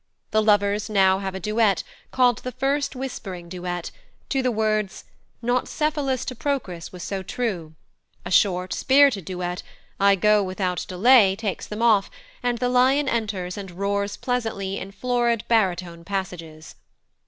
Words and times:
The 0.31 0.41
lovers 0.41 0.89
now 0.89 1.19
have 1.19 1.35
a 1.35 1.39
duet, 1.39 1.83
called 2.09 2.39
the 2.39 2.51
First 2.53 2.95
Whispering 2.95 3.47
Duet, 3.47 3.91
to 4.29 4.41
the 4.41 4.49
words, 4.49 5.03
"Not 5.43 5.67
Cephalus 5.67 6.25
to 6.25 6.35
Procris 6.35 6.91
was 6.91 7.03
so 7.03 7.21
true"; 7.21 7.75
a 8.25 8.31
short 8.31 8.73
spirited 8.73 9.25
duet, 9.25 9.61
"I 9.99 10.15
go 10.15 10.41
without 10.41 10.85
delay," 10.87 11.35
takes 11.35 11.67
them 11.67 11.83
off; 11.83 12.09
and 12.41 12.57
the 12.57 12.67
Lion 12.67 13.07
enters 13.07 13.57
and 13.59 13.69
roars 13.69 14.17
pleasantly 14.17 14.79
in 14.79 14.91
florid 14.91 15.43
baritone 15.47 16.03
passages. 16.03 16.73